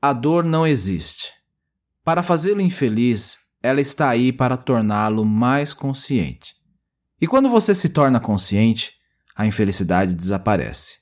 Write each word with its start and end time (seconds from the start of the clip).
A 0.00 0.12
dor 0.12 0.44
não 0.44 0.64
existe. 0.64 1.32
Para 2.04 2.22
fazê-lo 2.22 2.60
infeliz, 2.60 3.36
ela 3.60 3.80
está 3.80 4.08
aí 4.08 4.32
para 4.32 4.56
torná-lo 4.56 5.24
mais 5.24 5.74
consciente. 5.74 6.54
E 7.20 7.26
quando 7.26 7.48
você 7.48 7.74
se 7.74 7.88
torna 7.88 8.20
consciente, 8.20 8.92
a 9.34 9.44
infelicidade 9.44 10.14
desaparece. 10.14 10.98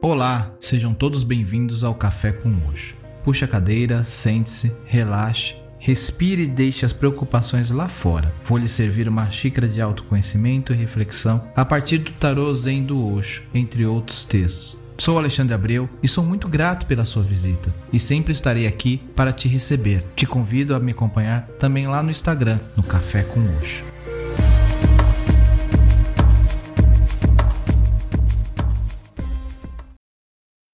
Olá, 0.00 0.56
sejam 0.58 0.94
todos 0.94 1.22
bem-vindos 1.22 1.84
ao 1.84 1.94
Café 1.94 2.32
com 2.32 2.48
Hoje. 2.66 2.96
Puxe 3.22 3.44
a 3.44 3.48
cadeira, 3.48 4.04
sente-se, 4.04 4.74
relaxe, 4.86 5.54
respire 5.78 6.42
e 6.42 6.48
deixe 6.48 6.84
as 6.84 6.92
preocupações 6.92 7.70
lá 7.70 7.88
fora. 7.88 8.32
Vou 8.44 8.58
lhe 8.58 8.68
servir 8.68 9.08
uma 9.08 9.30
xícara 9.30 9.68
de 9.68 9.80
autoconhecimento 9.80 10.72
e 10.72 10.76
reflexão 10.76 11.42
a 11.54 11.64
partir 11.64 11.98
do 11.98 12.12
tarô 12.12 12.52
Zen 12.54 12.84
do 12.84 13.14
Osho, 13.14 13.42
entre 13.54 13.86
outros 13.86 14.24
textos. 14.24 14.78
Sou 14.98 15.16
Alexandre 15.16 15.54
Abreu 15.54 15.88
e 16.02 16.08
sou 16.08 16.24
muito 16.24 16.48
grato 16.48 16.84
pela 16.84 17.04
sua 17.04 17.22
visita 17.22 17.72
e 17.92 18.00
sempre 18.00 18.32
estarei 18.32 18.66
aqui 18.66 18.98
para 19.14 19.32
te 19.32 19.46
receber. 19.46 20.04
Te 20.16 20.26
convido 20.26 20.74
a 20.74 20.80
me 20.80 20.90
acompanhar 20.90 21.46
também 21.58 21.86
lá 21.86 22.02
no 22.02 22.10
Instagram, 22.10 22.58
no 22.76 22.82
Café 22.82 23.22
com 23.22 23.40
Oxo. 23.58 23.84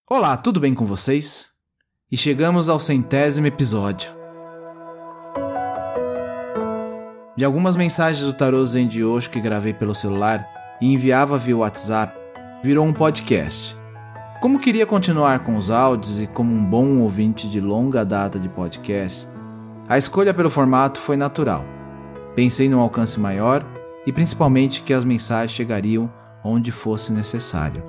Olá, 0.09 0.37
tudo 0.39 0.59
bem 0.59 0.75
com 0.75 0.87
vocês? 0.87 1.49
E 2.11 2.17
chegamos 2.17 2.69
ao 2.69 2.81
centésimo 2.81 3.47
episódio. 3.47 4.24
De 7.37 7.45
algumas 7.45 7.77
mensagens 7.77 8.25
do 8.25 8.33
Tarô 8.33 8.65
Zen 8.65 8.87
de 8.87 9.05
Osho 9.05 9.31
que 9.31 9.41
gravei 9.41 9.73
pelo 9.73 9.95
celular 9.95 10.47
e 10.81 10.93
enviava 10.93 11.37
via 11.37 11.57
WhatsApp, 11.57 12.17
virou 12.63 12.85
um 12.85 12.93
podcast 12.93 13.77
como 14.45 14.59
queria 14.59 14.85
continuar 14.85 15.39
com 15.39 15.57
os 15.57 15.71
áudios 15.71 16.21
e 16.21 16.27
como 16.27 16.55
um 16.55 16.63
bom 16.63 16.99
ouvinte 16.99 17.49
de 17.49 17.63
longa 17.63 18.05
data 18.05 18.39
de 18.39 18.47
podcast, 18.47 19.27
a 19.89 19.97
escolha 19.97 20.35
pelo 20.35 20.51
formato 20.51 21.01
foi 21.01 21.17
natural. 21.17 21.65
Pensei 22.35 22.69
num 22.69 22.79
alcance 22.79 23.19
maior 23.19 23.65
e 24.07 24.13
principalmente 24.13 24.83
que 24.83 24.93
as 24.93 25.03
mensagens 25.03 25.53
chegariam 25.53 26.13
onde 26.45 26.71
fosse 26.71 27.11
necessário. 27.11 27.83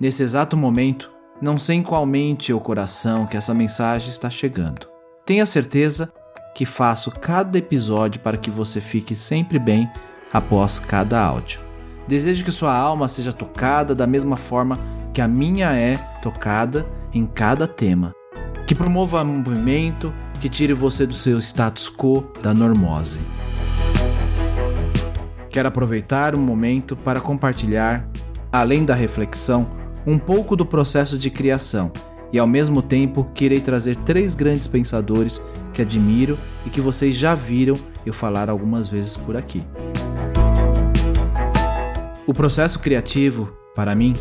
Nesse 0.00 0.22
exato 0.22 0.56
momento, 0.56 1.10
não 1.38 1.58
sei 1.58 1.76
em 1.76 1.82
qual 1.82 2.06
mente 2.06 2.50
ou 2.50 2.58
coração 2.62 3.26
que 3.26 3.36
essa 3.36 3.52
mensagem 3.52 4.08
está 4.08 4.30
chegando. 4.30 4.88
Tenha 5.26 5.44
certeza 5.44 6.10
que 6.54 6.64
faço 6.64 7.10
cada 7.10 7.58
episódio 7.58 8.20
para 8.20 8.36
que 8.36 8.50
você 8.50 8.80
fique 8.80 9.16
sempre 9.16 9.58
bem 9.58 9.90
após 10.32 10.78
cada 10.78 11.20
áudio. 11.20 11.60
Desejo 12.06 12.44
que 12.44 12.52
sua 12.52 12.76
alma 12.76 13.08
seja 13.08 13.32
tocada 13.32 13.94
da 13.94 14.06
mesma 14.06 14.36
forma 14.36 14.78
que 15.12 15.20
a 15.20 15.28
minha 15.28 15.72
é 15.72 15.96
tocada 16.22 16.86
em 17.12 17.26
cada 17.26 17.66
tema. 17.66 18.12
Que 18.66 18.74
promova 18.74 19.24
movimento, 19.24 20.12
que 20.40 20.48
tire 20.48 20.72
você 20.72 21.06
do 21.06 21.14
seu 21.14 21.38
status 21.38 21.90
quo 21.90 22.26
da 22.42 22.54
normose. 22.54 23.20
Quero 25.50 25.68
aproveitar 25.68 26.34
o 26.34 26.38
momento 26.38 26.96
para 26.96 27.20
compartilhar, 27.20 28.08
além 28.52 28.84
da 28.84 28.94
reflexão, 28.94 29.68
um 30.06 30.18
pouco 30.18 30.56
do 30.56 30.66
processo 30.66 31.16
de 31.16 31.30
criação 31.30 31.92
e 32.32 32.38
ao 32.38 32.46
mesmo 32.46 32.82
tempo 32.82 33.28
querei 33.32 33.60
trazer 33.60 33.94
três 33.96 34.34
grandes 34.34 34.66
pensadores 34.66 35.40
que 35.74 35.82
admiro 35.82 36.38
e 36.64 36.70
que 36.70 36.80
vocês 36.80 37.16
já 37.16 37.34
viram 37.34 37.76
eu 38.06 38.14
falar 38.14 38.48
algumas 38.48 38.88
vezes 38.88 39.16
por 39.16 39.36
aqui. 39.36 39.62
O 42.26 42.32
processo 42.32 42.78
criativo, 42.78 43.54
para 43.74 43.94
mim, 43.94 44.14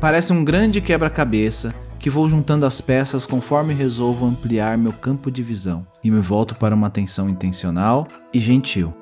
parece 0.00 0.32
um 0.32 0.44
grande 0.44 0.80
quebra-cabeça 0.80 1.74
que 1.98 2.08
vou 2.08 2.28
juntando 2.28 2.64
as 2.64 2.80
peças 2.80 3.26
conforme 3.26 3.74
resolvo 3.74 4.24
ampliar 4.24 4.78
meu 4.78 4.92
campo 4.92 5.30
de 5.30 5.42
visão 5.42 5.84
e 6.04 6.10
me 6.10 6.20
volto 6.20 6.54
para 6.54 6.74
uma 6.74 6.86
atenção 6.86 7.28
intencional 7.28 8.06
e 8.32 8.38
gentil. 8.38 8.94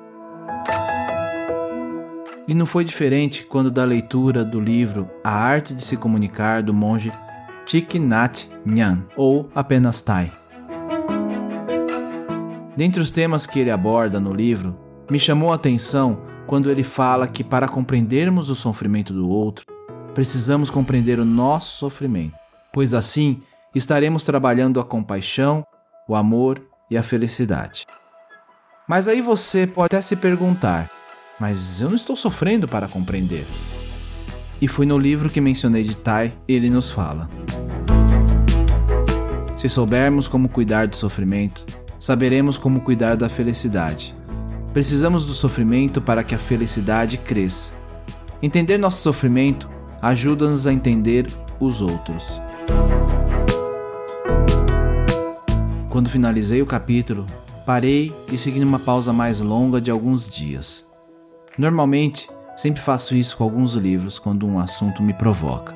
E 2.47 2.53
não 2.53 2.65
foi 2.65 2.83
diferente 2.83 3.43
quando 3.43 3.69
da 3.69 3.83
leitura 3.83 4.43
do 4.43 4.59
livro 4.59 5.07
A 5.23 5.31
Arte 5.31 5.75
de 5.75 5.83
se 5.83 5.97
Comunicar 5.97 6.63
do 6.63 6.73
monge 6.73 7.11
Thich 7.65 7.99
Nhat 7.99 8.49
Nhan, 8.65 9.03
ou 9.17 9.49
apenas 9.53 10.01
Thai. 10.01 10.31
Dentre 12.77 13.01
os 13.01 13.09
temas 13.09 13.47
que 13.47 13.59
ele 13.59 13.71
aborda 13.71 14.19
no 14.19 14.31
livro, 14.31 14.77
me 15.09 15.19
chamou 15.19 15.51
a 15.51 15.55
atenção 15.55 16.21
quando 16.45 16.69
ele 16.69 16.83
fala 16.83 17.27
que 17.27 17.43
para 17.43 17.67
compreendermos 17.67 18.51
o 18.51 18.55
sofrimento 18.55 19.11
do 19.11 19.27
outro, 19.27 19.65
precisamos 20.13 20.69
compreender 20.69 21.19
o 21.19 21.25
nosso 21.25 21.75
sofrimento, 21.75 22.35
pois 22.71 22.93
assim 22.93 23.41
estaremos 23.73 24.23
trabalhando 24.23 24.79
a 24.79 24.85
compaixão, 24.85 25.65
o 26.07 26.15
amor 26.15 26.61
e 26.89 26.95
a 26.95 27.01
felicidade. 27.01 27.87
Mas 28.87 29.07
aí 29.07 29.21
você 29.21 29.65
pode 29.65 29.87
até 29.95 30.01
se 30.03 30.15
perguntar: 30.15 30.87
mas 31.39 31.81
eu 31.81 31.89
não 31.89 31.95
estou 31.95 32.15
sofrendo 32.15 32.67
para 32.67 32.87
compreender. 32.87 33.45
E 34.61 34.67
foi 34.67 34.85
no 34.85 34.99
livro 34.99 35.31
que 35.31 35.41
mencionei 35.41 35.83
de 35.83 35.95
Tai, 35.95 36.31
ele 36.47 36.69
nos 36.69 36.91
fala: 36.91 37.27
Se 39.57 39.67
soubermos 39.67 40.27
como 40.27 40.47
cuidar 40.47 40.87
do 40.87 40.95
sofrimento, 40.95 41.65
saberemos 41.99 42.57
como 42.57 42.81
cuidar 42.81 43.15
da 43.15 43.29
felicidade. 43.29 44.13
Precisamos 44.73 45.25
do 45.25 45.33
sofrimento 45.33 46.01
para 46.01 46.23
que 46.23 46.35
a 46.35 46.39
felicidade 46.39 47.17
cresça. 47.17 47.71
Entender 48.41 48.77
nosso 48.77 49.01
sofrimento 49.01 49.67
ajuda-nos 50.01 50.67
a 50.67 50.73
entender 50.73 51.27
os 51.59 51.81
outros. 51.81 52.41
Quando 55.89 56.09
finalizei 56.09 56.61
o 56.61 56.65
capítulo, 56.65 57.25
parei 57.65 58.13
e 58.31 58.37
segui 58.37 58.63
uma 58.63 58.77
pausa 58.77 59.11
mais 59.11 59.39
longa 59.39 59.81
de 59.81 59.89
alguns 59.89 60.29
dias. 60.29 60.85
Normalmente, 61.57 62.29
sempre 62.55 62.81
faço 62.81 63.15
isso 63.15 63.35
com 63.35 63.43
alguns 63.43 63.73
livros 63.73 64.19
quando 64.19 64.45
um 64.45 64.59
assunto 64.59 65.01
me 65.01 65.13
provoca. 65.13 65.75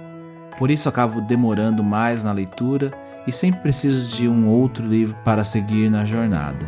Por 0.59 0.69
isso 0.69 0.87
acabo 0.87 1.21
demorando 1.21 1.83
mais 1.83 2.23
na 2.23 2.31
leitura 2.31 2.91
e 3.27 3.31
sempre 3.31 3.61
preciso 3.61 4.15
de 4.15 4.27
um 4.27 4.47
outro 4.47 4.85
livro 4.85 5.15
para 5.23 5.43
seguir 5.43 5.89
na 5.89 6.05
jornada. 6.05 6.65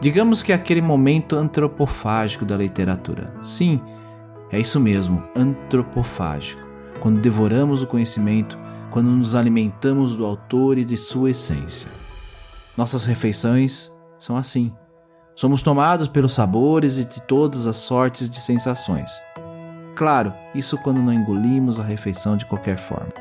Digamos 0.00 0.42
que 0.42 0.52
é 0.52 0.54
aquele 0.54 0.82
momento 0.82 1.36
antropofágico 1.36 2.44
da 2.44 2.56
literatura. 2.56 3.34
Sim, 3.42 3.80
é 4.50 4.60
isso 4.60 4.78
mesmo, 4.78 5.22
antropofágico. 5.34 6.60
Quando 7.00 7.20
devoramos 7.20 7.82
o 7.82 7.86
conhecimento, 7.86 8.58
quando 8.90 9.10
nos 9.10 9.34
alimentamos 9.34 10.14
do 10.14 10.24
autor 10.24 10.78
e 10.78 10.84
de 10.84 10.96
sua 10.96 11.30
essência. 11.30 11.90
Nossas 12.76 13.06
refeições 13.06 13.90
são 14.18 14.36
assim. 14.36 14.72
Somos 15.34 15.62
tomados 15.62 16.06
pelos 16.06 16.32
sabores 16.32 16.98
e 16.98 17.04
de 17.04 17.20
todas 17.22 17.66
as 17.66 17.76
sortes 17.76 18.30
de 18.30 18.38
sensações. 18.38 19.10
Claro, 19.96 20.32
isso 20.54 20.78
quando 20.78 21.02
não 21.02 21.12
engolimos 21.12 21.80
a 21.80 21.82
refeição 21.82 22.36
de 22.36 22.46
qualquer 22.46 22.78
forma. 22.78 23.12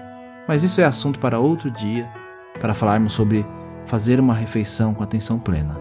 Mas 0.47 0.63
isso 0.63 0.81
é 0.81 0.83
assunto 0.83 1.19
para 1.19 1.39
outro 1.39 1.71
dia, 1.71 2.07
para 2.59 2.73
falarmos 2.73 3.13
sobre 3.13 3.45
fazer 3.85 4.19
uma 4.19 4.33
refeição 4.33 4.93
com 4.93 5.03
atenção 5.03 5.39
plena. 5.39 5.79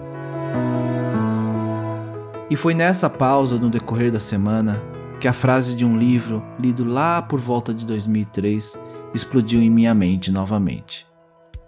E 2.50 2.56
foi 2.56 2.74
nessa 2.74 3.08
pausa 3.08 3.58
no 3.58 3.70
decorrer 3.70 4.12
da 4.12 4.20
semana 4.20 4.82
que 5.18 5.28
a 5.28 5.32
frase 5.32 5.74
de 5.74 5.84
um 5.84 5.96
livro 5.96 6.42
lido 6.58 6.84
lá 6.84 7.22
por 7.22 7.40
volta 7.40 7.72
de 7.72 7.86
2003 7.86 8.76
explodiu 9.14 9.62
em 9.62 9.70
minha 9.70 9.94
mente 9.94 10.30
novamente. 10.30 11.06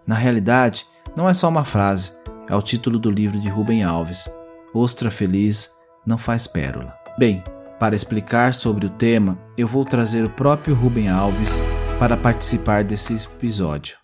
Na 0.06 0.15
realidade, 0.15 0.87
não 1.16 1.28
é 1.28 1.32
só 1.32 1.48
uma 1.48 1.65
frase, 1.65 2.12
é 2.48 2.54
o 2.54 2.60
título 2.60 2.98
do 2.98 3.10
livro 3.10 3.38
de 3.38 3.48
Rubem 3.48 3.82
Alves, 3.82 4.28
Ostra 4.75 5.10
Feliz 5.10 5.71
Não 6.04 6.19
Faz 6.19 6.47
Pérola. 6.47 6.94
Bem, 7.19 7.42
para 7.78 7.94
explicar 7.94 8.54
sobre 8.54 8.86
o 8.86 8.91
tema, 8.91 9.38
eu 9.56 9.66
vou 9.66 9.84
trazer 9.84 10.25
o 10.25 10.31
próprio 10.31 10.75
Rubem 10.75 11.09
Alves 11.09 11.62
para 11.98 12.16
participar 12.16 12.84
desse 12.84 13.15
episódio. 13.15 14.03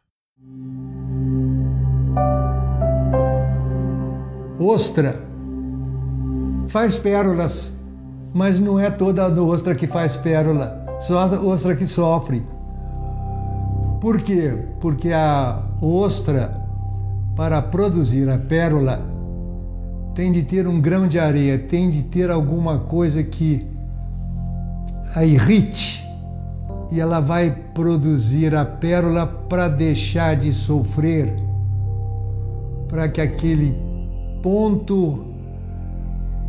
Ostra 4.61 5.17
faz 6.69 6.99
pérolas, 6.99 7.73
mas 8.35 8.61
não 8.61 8.79
é 8.79 8.91
toda 8.91 9.25
a 9.25 9.43
ostra 9.43 9.75
que 9.75 9.87
faz 9.87 10.17
pérola, 10.17 10.85
só 11.01 11.21
a 11.21 11.41
ostra 11.41 11.75
que 11.75 11.87
sofre. 11.87 12.45
Por 14.03 14.21
quê? 14.21 14.53
Porque 14.79 15.13
a 15.13 15.63
ostra, 15.81 16.55
para 17.35 17.63
produzir 17.63 18.29
a 18.29 18.37
pérola, 18.37 19.01
tem 20.15 20.31
de 20.31 20.43
ter 20.43 20.69
um 20.69 20.79
grão 20.79 21.09
de 21.09 21.19
areia, 21.19 21.59
tem 21.59 21.89
de 21.89 22.03
ter 22.03 22.31
alguma 22.31 22.81
coisa 22.81 23.23
que 23.23 23.67
a 25.17 25.25
irrite 25.25 26.07
e 26.93 27.01
ela 27.01 27.19
vai 27.19 27.51
produzir 27.73 28.55
a 28.55 28.67
pérola 28.67 29.27
para 29.27 29.69
deixar 29.69 30.37
de 30.37 30.53
sofrer, 30.53 31.35
para 32.89 33.09
que 33.09 33.23
aquele 33.23 33.90
ponto 34.43 35.27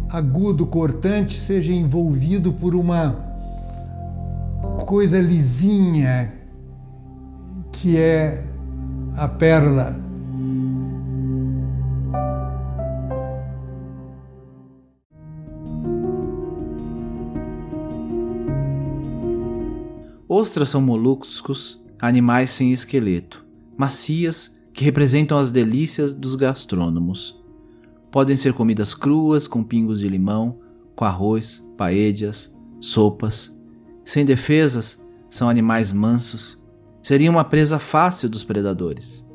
agudo 0.10 0.66
cortante 0.66 1.34
seja 1.34 1.72
envolvido 1.72 2.52
por 2.52 2.76
uma 2.76 3.16
coisa 4.86 5.22
lisinha 5.22 6.34
que 7.72 7.98
é 7.98 8.44
a 9.16 9.28
pérola. 9.28 9.96
Ostras 20.28 20.70
são 20.70 20.82
moluscos, 20.82 21.84
animais 22.00 22.52
sem 22.52 22.72
esqueleto, 22.72 23.46
macias 23.78 24.58
que 24.74 24.84
representam 24.84 25.38
as 25.38 25.52
delícias 25.52 26.14
dos 26.14 26.36
gastrônomos. 26.36 27.41
Podem 28.12 28.36
ser 28.36 28.54
comidas 28.54 28.94
cruas 28.94 29.48
com 29.48 29.64
pingos 29.64 30.00
de 30.00 30.10
limão, 30.10 30.60
com 30.96 31.06
arroz, 31.06 31.66
paellas, 31.78 32.54
sopas. 32.80 33.58
Sem 34.04 34.26
defesas, 34.26 35.02
são 35.30 35.48
animais 35.48 35.94
mansos. 35.94 36.60
Seriam 37.02 37.36
uma 37.36 37.46
presa 37.46 37.80
fácil 37.80 38.30
dos 38.30 38.44
predadores. 38.44 39.26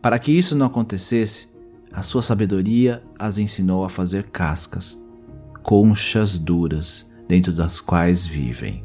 Para 0.00 0.18
que 0.18 0.32
isso 0.32 0.56
não 0.56 0.66
acontecesse, 0.66 1.52
a 1.92 2.02
sua 2.02 2.22
sabedoria 2.22 3.02
as 3.18 3.36
ensinou 3.38 3.84
a 3.84 3.88
fazer 3.90 4.24
cascas, 4.30 4.98
conchas 5.62 6.38
duras, 6.38 7.12
dentro 7.28 7.52
das 7.52 7.80
quais 7.80 8.26
vivem. 8.26 8.82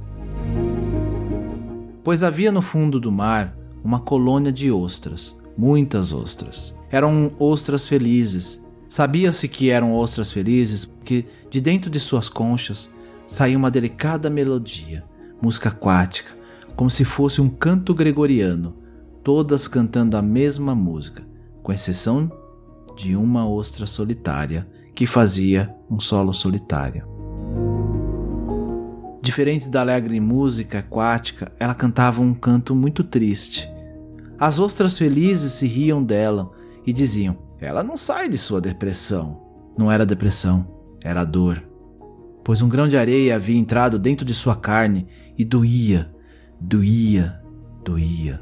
Pois 2.03 2.23
havia 2.23 2.51
no 2.51 2.61
fundo 2.61 2.99
do 2.99 3.11
mar 3.11 3.57
uma 3.83 3.99
colônia 3.99 4.51
de 4.51 4.71
ostras, 4.71 5.35
muitas 5.57 6.13
ostras. 6.13 6.75
Eram 6.91 7.31
ostras 7.39 7.87
felizes. 7.87 8.63
Sabia-se 8.89 9.47
que 9.47 9.69
eram 9.69 9.93
ostras 9.93 10.31
felizes 10.31 10.85
porque 10.85 11.25
de 11.49 11.59
dentro 11.59 11.89
de 11.89 11.99
suas 11.99 12.29
conchas 12.29 12.89
saía 13.25 13.57
uma 13.57 13.71
delicada 13.71 14.29
melodia, 14.29 15.03
música 15.41 15.69
aquática, 15.69 16.31
como 16.75 16.89
se 16.89 17.03
fosse 17.03 17.41
um 17.41 17.49
canto 17.49 17.93
gregoriano, 17.93 18.75
todas 19.23 19.67
cantando 19.67 20.15
a 20.15 20.21
mesma 20.21 20.73
música, 20.73 21.27
com 21.61 21.73
exceção 21.73 22.31
de 22.95 23.15
uma 23.15 23.47
ostra 23.47 23.85
solitária 23.85 24.67
que 24.95 25.05
fazia 25.05 25.75
um 25.89 25.99
solo 25.99 26.33
solitário. 26.33 27.05
Diferente 29.21 29.69
da 29.69 29.81
alegre 29.81 30.19
música 30.19 30.79
aquática, 30.79 31.51
ela 31.59 31.75
cantava 31.75 32.21
um 32.21 32.33
canto 32.33 32.73
muito 32.73 33.03
triste, 33.03 33.69
as 34.39 34.59
ostras 34.59 34.95
felizes 34.97 35.53
se 35.53 35.65
riam 35.65 36.03
dela 36.03 36.51
e 36.85 36.93
diziam: 36.93 37.37
Ela 37.59 37.83
não 37.83 37.97
sai 37.97 38.29
de 38.29 38.37
sua 38.37 38.61
depressão. 38.61 39.41
Não 39.77 39.91
era 39.91 40.05
depressão, 40.05 40.67
era 41.03 41.23
dor. 41.23 41.63
Pois 42.43 42.61
um 42.61 42.69
grão 42.69 42.87
de 42.87 42.97
areia 42.97 43.35
havia 43.35 43.57
entrado 43.57 43.99
dentro 43.99 44.25
de 44.25 44.33
sua 44.33 44.55
carne 44.55 45.07
e 45.37 45.43
doía, 45.43 46.09
doía, 46.59 47.41
doía. 47.83 48.41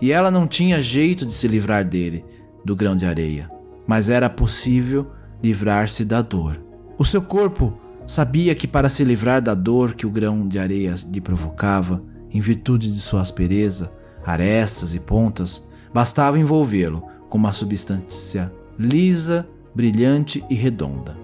E 0.00 0.10
ela 0.10 0.30
não 0.30 0.46
tinha 0.46 0.82
jeito 0.82 1.24
de 1.26 1.32
se 1.32 1.46
livrar 1.46 1.84
dele, 1.84 2.24
do 2.64 2.74
grão 2.74 2.96
de 2.96 3.06
areia, 3.06 3.50
mas 3.86 4.10
era 4.10 4.28
possível 4.28 5.10
livrar-se 5.42 6.04
da 6.04 6.22
dor. 6.22 6.56
O 6.98 7.04
seu 7.04 7.22
corpo 7.22 7.78
sabia 8.06 8.54
que 8.54 8.66
para 8.66 8.88
se 8.88 9.04
livrar 9.04 9.40
da 9.40 9.54
dor 9.54 9.94
que 9.94 10.06
o 10.06 10.10
grão 10.10 10.48
de 10.48 10.58
areia 10.58 10.94
lhe 11.10 11.20
provocava, 11.20 12.02
em 12.30 12.40
virtude 12.40 12.90
de 12.90 13.00
sua 13.00 13.20
aspereza, 13.20 13.92
arestas 14.24 14.94
e 14.94 15.00
pontas, 15.00 15.66
bastava 15.92 16.38
envolvê-lo 16.38 17.04
com 17.30 17.38
uma 17.38 17.54
substância 17.54 18.52
lisa, 18.78 19.46
brilhante 19.74 20.42
e 20.48 20.54
redonda. 20.54 21.16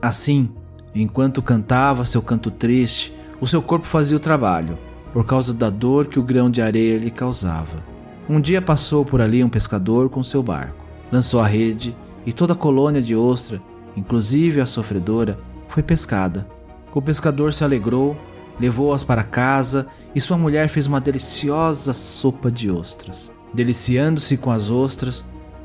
Assim, 0.00 0.48
enquanto 0.94 1.42
cantava 1.42 2.04
seu 2.04 2.22
canto 2.22 2.48
triste, 2.48 3.12
o 3.40 3.46
seu 3.46 3.60
corpo 3.60 3.86
fazia 3.86 4.16
o 4.16 4.20
trabalho, 4.20 4.78
por 5.12 5.26
causa 5.26 5.52
da 5.52 5.68
dor 5.68 6.06
que 6.06 6.18
o 6.18 6.22
grão 6.22 6.48
de 6.48 6.62
areia 6.62 6.98
lhe 6.98 7.10
causava. 7.10 7.84
Um 8.28 8.40
dia 8.40 8.62
passou 8.62 9.04
por 9.04 9.20
ali 9.20 9.42
um 9.42 9.48
pescador 9.48 10.08
com 10.08 10.22
seu 10.22 10.42
barco, 10.42 10.86
lançou 11.10 11.40
a 11.40 11.46
rede 11.46 11.96
e 12.24 12.32
toda 12.32 12.52
a 12.52 12.56
colônia 12.56 13.02
de 13.02 13.16
ostra, 13.16 13.60
inclusive 13.96 14.60
a 14.60 14.66
sofredora, 14.66 15.40
foi 15.66 15.82
pescada. 15.82 16.46
O 16.94 17.02
pescador 17.02 17.52
se 17.52 17.64
alegrou, 17.64 18.16
levou-as 18.60 19.02
para 19.02 19.24
casa 19.24 19.86
e 20.14 20.20
sua 20.20 20.38
mulher 20.38 20.68
fez 20.68 20.86
uma 20.86 21.00
deliciosa 21.00 21.92
sopa 21.92 22.50
de 22.50 22.70
ostras. 22.70 23.37
Deliciando-se 23.52 24.36
com 24.36 24.50
as 24.50 24.70
ostras, 24.70 25.24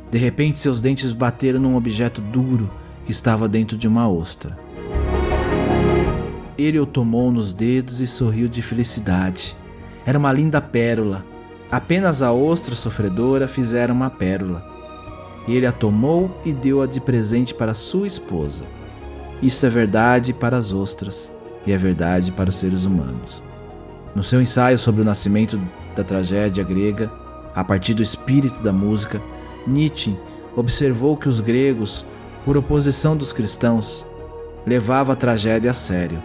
de 0.10 0.18
repente 0.18 0.60
seus 0.60 0.80
dentes 0.80 1.12
bateram 1.12 1.60
num 1.60 1.76
objeto 1.76 2.22
duro 2.22 2.70
que 3.06 3.12
estava 3.12 3.48
dentro 3.50 3.78
de 3.78 3.88
uma 3.88 4.08
ostra. 4.08 4.58
Ele 6.58 6.80
o 6.80 6.86
tomou 6.86 7.32
nos 7.32 7.52
dedos 7.52 8.00
e 8.00 8.08
sorriu 8.08 8.48
de 8.48 8.62
felicidade. 8.62 9.58
Era 10.06 10.20
uma 10.20 10.32
linda 10.32 10.62
pérola. 10.62 11.26
Apenas 11.72 12.22
a 12.22 12.32
ostra 12.32 12.76
sofredora 12.76 13.48
fizera 13.48 13.92
uma 13.92 14.10
pérola. 14.10 14.64
Ele 15.48 15.66
a 15.66 15.72
tomou 15.72 16.40
e 16.46 16.54
deu-a 16.54 16.86
de 16.86 17.02
presente 17.02 17.54
para 17.54 17.74
sua 17.74 18.08
esposa. 18.08 18.64
Isso 19.42 19.66
é 19.66 19.70
verdade 19.70 20.32
para 20.32 20.56
as 20.56 20.72
ostras 20.72 21.32
e 21.66 21.72
é 21.72 21.78
verdade 21.78 22.32
para 22.32 22.50
os 22.50 22.56
seres 22.56 22.86
humanos. 22.86 23.44
No 24.16 24.24
seu 24.24 24.42
ensaio 24.42 24.78
sobre 24.78 25.02
o 25.02 25.06
nascimento 25.06 25.60
da 25.96 26.04
tragédia 26.04 26.64
grega, 26.64 27.12
a 27.56 27.64
partir 27.64 27.94
do 27.94 28.04
espírito 28.04 28.62
da 28.62 28.74
música, 28.74 29.22
Nietzsche 29.68 30.18
observou 30.56 31.18
que 31.18 31.30
os 31.30 31.40
gregos, 31.40 32.06
por 32.46 32.58
oposição 32.58 33.16
dos 33.16 33.32
cristãos, 33.32 34.06
levavam 34.66 35.14
a 35.14 35.16
tragédia 35.16 35.72
a 35.72 35.74
sério. 35.74 36.22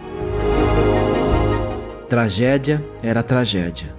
Tragédia 2.07 2.83
era 3.03 3.21
tragédia. 3.21 3.93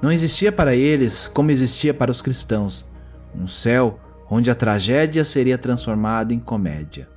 Não 0.00 0.10
existia 0.10 0.50
para 0.50 0.74
eles 0.74 1.28
como 1.28 1.50
existia 1.50 1.92
para 1.92 2.10
os 2.10 2.22
cristãos, 2.22 2.84
um 3.34 3.46
céu 3.46 4.00
onde 4.28 4.50
a 4.50 4.54
tragédia 4.54 5.24
seria 5.24 5.58
transformada 5.58 6.32
em 6.32 6.38
comédia. 6.38 7.08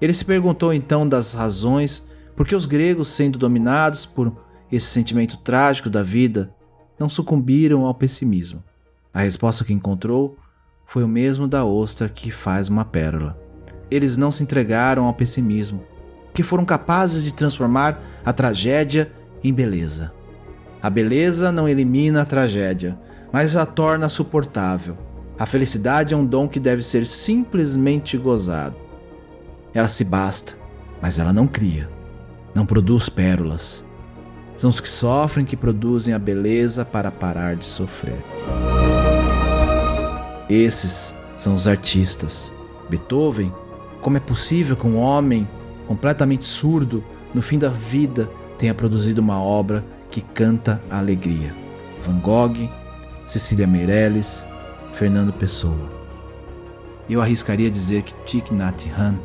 Ele 0.00 0.12
se 0.12 0.24
perguntou 0.24 0.72
então 0.72 1.08
das 1.08 1.34
razões 1.34 2.06
por 2.36 2.46
que 2.46 2.54
os 2.54 2.66
gregos, 2.66 3.08
sendo 3.08 3.38
dominados 3.38 4.06
por 4.06 4.36
esse 4.70 4.86
sentimento 4.86 5.36
trágico 5.38 5.90
da 5.90 6.02
vida, 6.02 6.52
não 6.98 7.08
sucumbiram 7.08 7.84
ao 7.84 7.94
pessimismo. 7.94 8.62
A 9.14 9.20
resposta 9.20 9.64
que 9.64 9.72
encontrou 9.72 10.36
foi 10.84 11.04
o 11.04 11.08
mesmo 11.08 11.46
da 11.46 11.64
ostra 11.64 12.08
que 12.08 12.32
faz 12.32 12.68
uma 12.68 12.84
pérola. 12.84 13.36
Eles 13.88 14.16
não 14.16 14.32
se 14.32 14.42
entregaram 14.42 15.04
ao 15.04 15.14
pessimismo, 15.14 15.84
que 16.32 16.42
foram 16.42 16.64
capazes 16.64 17.22
de 17.22 17.32
transformar 17.32 18.02
a 18.24 18.32
tragédia 18.32 19.12
em 19.42 19.54
beleza. 19.54 20.12
A 20.82 20.90
beleza 20.90 21.52
não 21.52 21.68
elimina 21.68 22.22
a 22.22 22.26
tragédia, 22.26 22.98
mas 23.32 23.54
a 23.54 23.64
torna 23.64 24.08
suportável. 24.08 24.98
A 25.38 25.46
felicidade 25.46 26.12
é 26.12 26.16
um 26.16 26.26
dom 26.26 26.48
que 26.48 26.58
deve 26.58 26.82
ser 26.82 27.06
simplesmente 27.06 28.18
gozado. 28.18 28.74
Ela 29.72 29.88
se 29.88 30.02
basta, 30.02 30.54
mas 31.00 31.20
ela 31.20 31.32
não 31.32 31.46
cria, 31.46 31.88
não 32.52 32.66
produz 32.66 33.08
pérolas, 33.08 33.84
são 34.56 34.70
os 34.70 34.80
que 34.80 34.88
sofrem 34.88 35.44
que 35.44 35.56
produzem 35.56 36.14
a 36.14 36.18
beleza 36.18 36.84
para 36.84 37.10
parar 37.10 37.56
de 37.56 37.64
sofrer. 37.64 38.22
Esses 40.48 41.14
são 41.38 41.54
os 41.54 41.66
artistas. 41.66 42.52
Beethoven, 42.88 43.52
como 44.00 44.16
é 44.16 44.20
possível 44.20 44.76
que 44.76 44.86
um 44.86 44.98
homem 44.98 45.48
completamente 45.86 46.44
surdo, 46.44 47.02
no 47.32 47.42
fim 47.42 47.58
da 47.58 47.68
vida, 47.68 48.28
tenha 48.58 48.74
produzido 48.74 49.20
uma 49.20 49.40
obra 49.40 49.84
que 50.10 50.20
canta 50.20 50.80
a 50.90 50.98
alegria? 50.98 51.54
Van 52.02 52.18
Gogh, 52.18 52.68
Cecília 53.26 53.66
Meirelles, 53.66 54.44
Fernando 54.92 55.32
Pessoa. 55.32 55.90
Eu 57.08 57.20
arriscaria 57.20 57.70
dizer 57.70 58.02
que 58.02 58.14
Thich 58.24 58.52
Nhat 58.52 58.90
Hanh, 58.90 59.18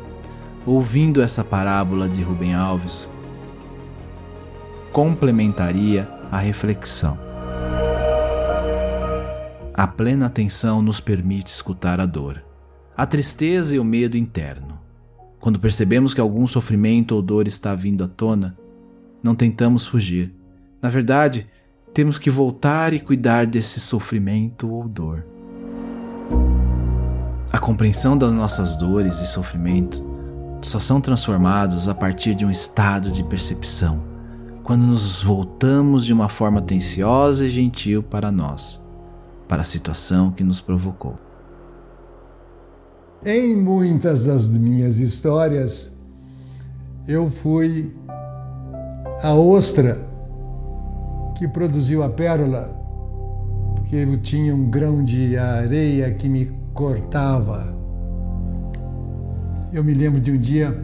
ouvindo 0.66 1.22
essa 1.22 1.44
parábola 1.44 2.08
de 2.08 2.22
Rubem 2.22 2.54
Alves, 2.54 3.08
complementaria 4.92 6.08
a 6.30 6.38
reflexão. 6.38 7.18
A 9.80 9.86
plena 9.86 10.26
atenção 10.26 10.82
nos 10.82 11.00
permite 11.00 11.46
escutar 11.46 12.00
a 12.00 12.04
dor, 12.04 12.44
a 12.94 13.06
tristeza 13.06 13.74
e 13.74 13.78
o 13.78 13.82
medo 13.82 14.14
interno. 14.14 14.78
Quando 15.40 15.58
percebemos 15.58 16.12
que 16.12 16.20
algum 16.20 16.46
sofrimento 16.46 17.12
ou 17.12 17.22
dor 17.22 17.48
está 17.48 17.74
vindo 17.74 18.04
à 18.04 18.06
tona, 18.06 18.54
não 19.22 19.34
tentamos 19.34 19.86
fugir. 19.86 20.34
Na 20.82 20.90
verdade, 20.90 21.46
temos 21.94 22.18
que 22.18 22.28
voltar 22.28 22.92
e 22.92 23.00
cuidar 23.00 23.46
desse 23.46 23.80
sofrimento 23.80 24.70
ou 24.70 24.86
dor. 24.86 25.24
A 27.50 27.58
compreensão 27.58 28.18
das 28.18 28.34
nossas 28.34 28.76
dores 28.76 29.18
e 29.22 29.26
sofrimento 29.26 30.04
só 30.60 30.78
são 30.78 31.00
transformados 31.00 31.88
a 31.88 31.94
partir 31.94 32.34
de 32.34 32.44
um 32.44 32.50
estado 32.50 33.10
de 33.10 33.24
percepção 33.24 34.04
quando 34.62 34.82
nos 34.82 35.22
voltamos 35.22 36.04
de 36.04 36.12
uma 36.12 36.28
forma 36.28 36.58
atenciosa 36.60 37.46
e 37.46 37.50
gentil 37.50 38.02
para 38.02 38.30
nós, 38.30 38.84
para 39.50 39.62
a 39.62 39.64
situação 39.64 40.30
que 40.30 40.44
nos 40.44 40.60
provocou. 40.60 41.18
Em 43.26 43.56
muitas 43.56 44.24
das 44.24 44.46
minhas 44.46 44.98
histórias, 44.98 45.90
eu 47.08 47.28
fui 47.28 47.92
a 49.20 49.34
ostra 49.34 50.06
que 51.36 51.48
produziu 51.48 52.04
a 52.04 52.08
pérola, 52.08 52.80
porque 53.74 53.96
eu 53.96 54.16
tinha 54.20 54.54
um 54.54 54.70
grão 54.70 55.02
de 55.02 55.36
areia 55.36 56.14
que 56.14 56.28
me 56.28 56.52
cortava. 56.72 57.74
Eu 59.72 59.82
me 59.82 59.94
lembro 59.94 60.20
de 60.20 60.30
um 60.30 60.38
dia, 60.38 60.80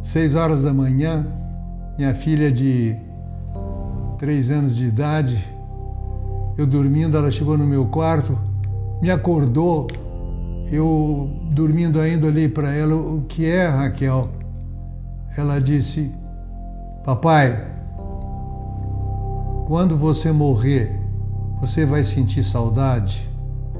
seis 0.00 0.34
horas 0.34 0.64
da 0.64 0.74
manhã, 0.74 1.24
minha 1.96 2.16
filha 2.16 2.50
de 2.50 2.96
três 4.18 4.50
anos 4.50 4.74
de 4.74 4.86
idade, 4.86 5.56
eu 6.58 6.66
dormindo, 6.66 7.16
ela 7.16 7.30
chegou 7.30 7.56
no 7.56 7.64
meu 7.64 7.86
quarto, 7.86 8.36
me 9.00 9.12
acordou, 9.12 9.86
eu 10.72 11.30
dormindo 11.52 12.00
ainda 12.00 12.26
olhei 12.26 12.48
para 12.48 12.74
ela, 12.74 12.96
o 12.96 13.22
que 13.28 13.46
é, 13.46 13.68
Raquel? 13.68 14.28
Ela 15.36 15.60
disse, 15.60 16.12
papai, 17.04 17.64
quando 19.68 19.96
você 19.96 20.32
morrer, 20.32 20.98
você 21.60 21.86
vai 21.86 22.02
sentir 22.02 22.42
saudade? 22.42 23.30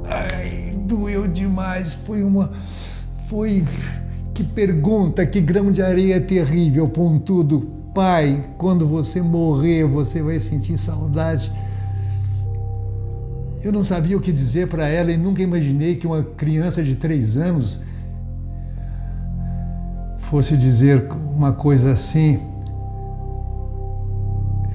Ai, 0.04 0.78
doeu 0.84 1.26
demais, 1.26 1.92
foi 1.92 2.22
uma. 2.22 2.52
Foi. 3.26 3.64
Que 4.32 4.44
pergunta, 4.44 5.26
que 5.26 5.40
grão 5.40 5.72
de 5.72 5.82
areia 5.82 6.20
terrível, 6.20 6.88
pontudo. 6.88 7.72
Pai, 7.92 8.44
quando 8.56 8.86
você 8.86 9.20
morrer, 9.20 9.84
você 9.84 10.22
vai 10.22 10.38
sentir 10.38 10.78
saudade. 10.78 11.50
Eu 13.62 13.72
não 13.72 13.82
sabia 13.82 14.16
o 14.16 14.20
que 14.20 14.32
dizer 14.32 14.68
para 14.68 14.86
ela 14.86 15.10
e 15.10 15.16
nunca 15.16 15.42
imaginei 15.42 15.96
que 15.96 16.06
uma 16.06 16.22
criança 16.22 16.82
de 16.82 16.94
três 16.94 17.36
anos 17.36 17.80
fosse 20.20 20.56
dizer 20.56 21.08
uma 21.34 21.52
coisa 21.52 21.92
assim. 21.92 22.40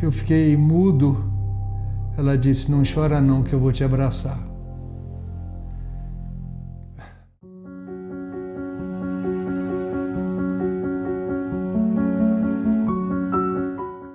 Eu 0.01 0.11
fiquei 0.11 0.57
mudo. 0.57 1.31
Ela 2.17 2.37
disse: 2.37 2.69
Não 2.69 2.83
chora, 2.83 3.21
não, 3.21 3.41
que 3.41 3.53
eu 3.53 3.59
vou 3.59 3.71
te 3.71 3.83
abraçar. 3.83 4.37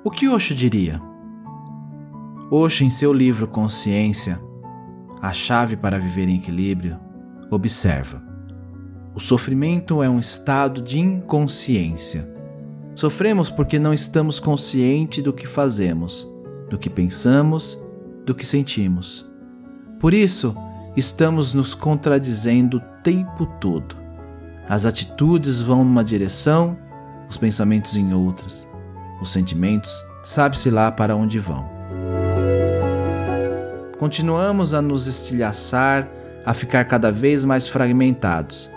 O 0.05 0.11
que 0.11 0.29
Osho 0.29 0.55
diria? 0.55 1.01
Osho, 2.51 2.85
em 2.85 2.91
seu 2.91 3.13
livro 3.13 3.47
Consciência, 3.47 4.41
a 5.21 5.33
chave 5.33 5.77
para 5.77 5.99
viver 5.99 6.29
em 6.29 6.37
equilíbrio, 6.37 6.99
observa: 7.51 8.23
o 9.15 9.21
sofrimento 9.21 10.03
é 10.03 10.09
um 10.09 10.21
estado 10.21 10.81
de 10.81 11.01
inconsciência. 11.01 12.29
Sofremos 12.95 13.51
porque 13.51 13.79
não 13.79 13.93
estamos 13.93 14.39
conscientes 14.39 15.23
do 15.25 15.33
que 15.33 15.47
fazemos, 15.47 16.29
do 16.71 16.79
que 16.79 16.89
pensamos, 16.89 17.81
do 18.25 18.35
que 18.35 18.47
sentimos. 18.47 19.29
Por 19.99 20.15
isso, 20.15 20.55
estamos 20.97 21.53
nos 21.53 21.75
contradizendo 21.75 22.77
o 22.77 23.03
tempo 23.03 23.47
todo. 23.61 23.97
As 24.69 24.85
atitudes 24.85 25.63
vão 25.63 25.83
numa 25.83 26.05
direção, 26.05 26.79
os 27.29 27.37
pensamentos 27.37 27.97
em 27.97 28.13
outras. 28.13 28.69
Os 29.21 29.33
sentimentos, 29.33 29.93
sabe-se 30.23 30.71
lá 30.71 30.93
para 30.93 31.17
onde 31.17 31.41
vão. 31.41 31.78
Continuamos 33.99 34.75
a 34.75 34.81
nos 34.81 35.09
estilhaçar, 35.09 36.09
a 36.47 36.55
ficar 36.55 36.85
cada 36.85 37.11
vez 37.11 37.45
mais 37.45 37.67
fragmentados. 37.67 38.71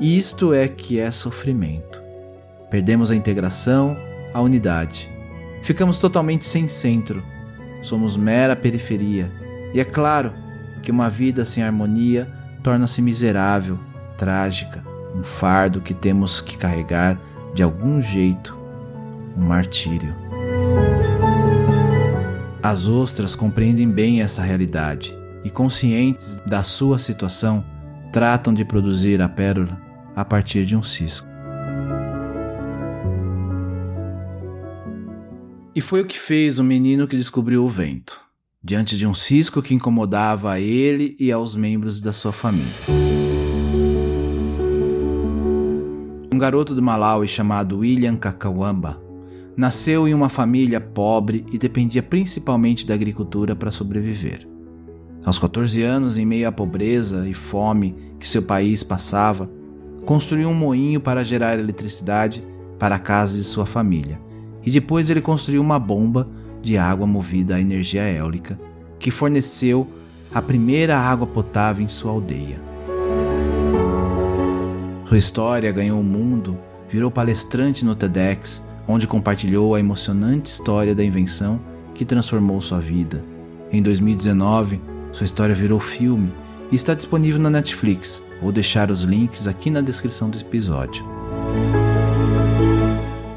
Isto 0.00 0.52
é 0.52 0.66
que 0.66 0.98
é 0.98 1.10
sofrimento. 1.12 2.02
Perdemos 2.68 3.12
a 3.12 3.16
integração, 3.16 3.96
a 4.34 4.40
unidade. 4.40 5.08
Ficamos 5.62 5.98
totalmente 5.98 6.44
sem 6.44 6.66
centro. 6.66 7.22
Somos 7.80 8.16
mera 8.16 8.56
periferia. 8.56 9.30
E 9.72 9.78
é 9.78 9.84
claro 9.84 10.32
que 10.82 10.90
uma 10.90 11.08
vida 11.08 11.44
sem 11.44 11.62
harmonia 11.62 12.28
torna-se 12.60 13.00
miserável, 13.00 13.78
trágica, 14.18 14.84
um 15.14 15.22
fardo 15.22 15.80
que 15.80 15.94
temos 15.94 16.40
que 16.40 16.58
carregar 16.58 17.20
de 17.54 17.62
algum 17.62 18.02
jeito, 18.02 18.56
um 19.36 19.44
martírio. 19.44 20.25
As 22.66 22.88
ostras 22.88 23.36
compreendem 23.36 23.88
bem 23.88 24.22
essa 24.22 24.42
realidade 24.42 25.16
e, 25.44 25.50
conscientes 25.50 26.34
da 26.48 26.64
sua 26.64 26.98
situação, 26.98 27.64
tratam 28.12 28.52
de 28.52 28.64
produzir 28.64 29.22
a 29.22 29.28
pérola 29.28 29.80
a 30.16 30.24
partir 30.24 30.66
de 30.66 30.74
um 30.74 30.82
cisco. 30.82 31.28
E 35.76 35.80
foi 35.80 36.00
o 36.00 36.06
que 36.06 36.18
fez 36.18 36.58
o 36.58 36.64
menino 36.64 37.06
que 37.06 37.16
descobriu 37.16 37.64
o 37.64 37.68
vento, 37.68 38.20
diante 38.60 38.98
de 38.98 39.06
um 39.06 39.14
cisco 39.14 39.62
que 39.62 39.72
incomodava 39.72 40.50
a 40.50 40.58
ele 40.58 41.16
e 41.20 41.30
aos 41.30 41.54
membros 41.54 42.00
da 42.00 42.12
sua 42.12 42.32
família. 42.32 42.66
Um 46.34 46.36
garoto 46.36 46.74
do 46.74 46.82
Malawi 46.82 47.28
chamado 47.28 47.78
William 47.78 48.16
Kakawamba 48.16 49.05
Nasceu 49.56 50.06
em 50.06 50.12
uma 50.12 50.28
família 50.28 50.78
pobre 50.78 51.46
e 51.50 51.56
dependia 51.56 52.02
principalmente 52.02 52.86
da 52.86 52.92
agricultura 52.92 53.56
para 53.56 53.72
sobreviver. 53.72 54.46
Aos 55.24 55.38
14 55.38 55.82
anos, 55.82 56.18
em 56.18 56.26
meio 56.26 56.46
à 56.46 56.52
pobreza 56.52 57.26
e 57.26 57.32
fome 57.32 57.96
que 58.20 58.28
seu 58.28 58.42
país 58.42 58.82
passava, 58.82 59.50
construiu 60.04 60.50
um 60.50 60.54
moinho 60.54 61.00
para 61.00 61.24
gerar 61.24 61.58
eletricidade 61.58 62.44
para 62.78 62.96
a 62.96 62.98
casa 62.98 63.34
de 63.34 63.44
sua 63.44 63.64
família. 63.64 64.20
E 64.62 64.70
depois 64.70 65.08
ele 65.08 65.22
construiu 65.22 65.62
uma 65.62 65.78
bomba 65.78 66.28
de 66.60 66.76
água 66.76 67.06
movida 67.06 67.56
a 67.56 67.60
energia 67.60 68.06
eólica, 68.12 68.60
que 68.98 69.10
forneceu 69.10 69.88
a 70.34 70.42
primeira 70.42 70.98
água 70.98 71.26
potável 71.26 71.82
em 71.82 71.88
sua 71.88 72.12
aldeia. 72.12 72.60
Sua 75.08 75.16
história 75.16 75.72
ganhou 75.72 75.98
o 75.98 76.04
mundo, 76.04 76.58
virou 76.90 77.10
palestrante 77.10 77.86
no 77.86 77.94
TEDx 77.94 78.62
onde 78.88 79.06
compartilhou 79.06 79.74
a 79.74 79.80
emocionante 79.80 80.50
história 80.50 80.94
da 80.94 81.04
invenção 81.04 81.60
que 81.94 82.04
transformou 82.04 82.60
sua 82.60 82.78
vida. 82.78 83.24
Em 83.72 83.82
2019, 83.82 84.80
sua 85.12 85.24
história 85.24 85.54
virou 85.54 85.80
filme 85.80 86.32
e 86.70 86.76
está 86.76 86.94
disponível 86.94 87.40
na 87.40 87.50
Netflix. 87.50 88.22
Vou 88.40 88.52
deixar 88.52 88.90
os 88.90 89.02
links 89.02 89.48
aqui 89.48 89.70
na 89.70 89.80
descrição 89.80 90.28
do 90.30 90.38
episódio. 90.38 91.04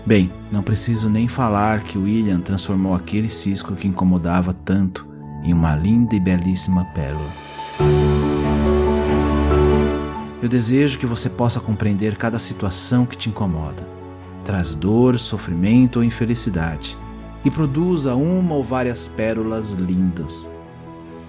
Bem, 0.06 0.32
não 0.52 0.64
preciso 0.64 1.10
nem 1.10 1.28
falar 1.28 1.84
que 1.84 1.98
William 1.98 2.42
transformou 2.42 2.94
aquele 2.94 3.30
cisco 3.30 3.76
que 3.76 3.88
incomodava 3.88 4.54
tanto 4.54 5.08
em 5.44 5.54
uma 5.54 5.76
linda 5.76 6.16
e 6.16 6.20
belíssima 6.20 6.84
pérola. 6.86 7.32
Eu 10.42 10.50
desejo 10.50 10.98
que 10.98 11.06
você 11.06 11.30
possa 11.30 11.60
compreender 11.60 12.16
cada 12.16 12.40
situação 12.40 13.06
que 13.06 13.18
te 13.18 13.30
incomoda 13.30 13.99
traz 14.50 14.74
dor, 14.74 15.20
sofrimento 15.20 15.98
ou 15.98 16.04
infelicidade 16.04 16.98
e 17.46 17.52
produza 17.52 18.16
uma 18.16 18.56
ou 18.56 18.64
várias 18.64 19.08
pérolas 19.08 19.74
lindas. 19.74 20.50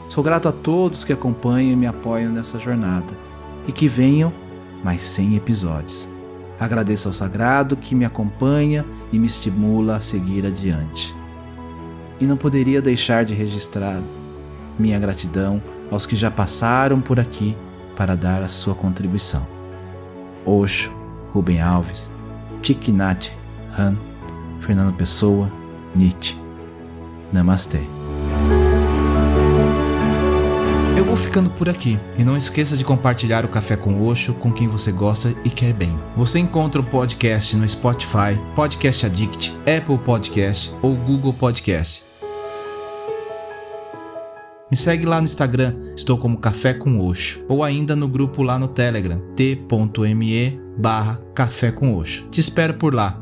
Sou 0.08 0.24
grato 0.24 0.48
a 0.48 0.52
todos 0.52 1.04
que 1.04 1.12
acompanham 1.12 1.72
e 1.72 1.76
me 1.76 1.86
apoiam 1.86 2.32
nessa 2.32 2.58
jornada 2.58 3.12
e 3.68 3.72
que 3.72 3.86
venham 3.86 4.32
mais 4.82 5.02
100 5.02 5.36
episódios. 5.36 6.08
Agradeço 6.58 7.08
ao 7.08 7.14
Sagrado 7.14 7.76
que 7.76 7.94
me 7.94 8.06
acompanha 8.06 8.86
e 9.12 9.18
me 9.18 9.26
estimula 9.26 9.96
a 9.96 10.00
seguir 10.00 10.46
adiante. 10.46 11.14
E 12.18 12.24
não 12.24 12.38
poderia 12.38 12.80
deixar 12.80 13.26
de 13.26 13.34
registrar 13.34 14.00
minha 14.78 14.98
gratidão 14.98 15.62
aos 15.90 16.06
que 16.06 16.16
já 16.16 16.30
passaram 16.30 17.02
por 17.02 17.20
aqui 17.20 17.54
para 17.94 18.16
dar 18.16 18.42
a 18.42 18.48
sua 18.48 18.74
contribuição. 18.74 19.46
Oxo, 20.46 20.90
Rubem 21.34 21.60
Alves, 21.60 22.10
Thich 22.62 22.92
Han, 23.78 23.96
Fernando 24.60 24.94
Pessoa, 24.94 25.50
Nietzsche. 25.94 26.36
Namastê. 27.32 27.80
Eu 30.96 31.04
vou 31.04 31.16
ficando 31.16 31.48
por 31.50 31.68
aqui 31.68 31.98
e 32.18 32.24
não 32.24 32.36
esqueça 32.36 32.76
de 32.76 32.84
compartilhar 32.84 33.44
o 33.44 33.48
Café 33.48 33.76
com 33.76 34.06
Oxo 34.06 34.34
com 34.34 34.52
quem 34.52 34.68
você 34.68 34.92
gosta 34.92 35.34
e 35.44 35.48
quer 35.48 35.72
bem. 35.72 35.98
Você 36.16 36.38
encontra 36.38 36.80
o 36.80 36.84
podcast 36.84 37.56
no 37.56 37.68
Spotify, 37.68 38.38
Podcast 38.54 39.06
Addict, 39.06 39.56
Apple 39.60 39.98
Podcast 39.98 40.72
ou 40.82 40.94
Google 40.96 41.32
Podcast. 41.32 42.02
Me 44.70 44.76
segue 44.76 45.04
lá 45.04 45.20
no 45.20 45.24
Instagram, 45.24 45.74
estou 45.96 46.16
como 46.16 46.38
Café 46.38 46.74
com 46.74 47.00
Oxo, 47.00 47.44
ou 47.48 47.64
ainda 47.64 47.96
no 47.96 48.06
grupo 48.06 48.42
lá 48.42 48.56
no 48.56 48.68
Telegram, 48.68 49.20
t.me 49.34 50.60
barra 50.80 51.20
Café 51.34 51.70
com 51.70 51.94
Oxo. 51.96 52.26
Te 52.30 52.40
espero 52.40 52.74
por 52.74 52.94
lá. 52.94 53.20